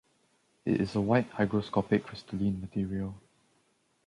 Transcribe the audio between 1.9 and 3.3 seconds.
crystalline material.